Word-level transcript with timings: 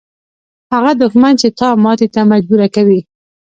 هغه 0.73 0.91
دښمن 1.01 1.33
چې 1.41 1.47
تا 1.59 1.69
ماتې 1.83 2.07
ته 2.13 2.21
مجبوره 2.31 2.67
کوي. 2.75 2.99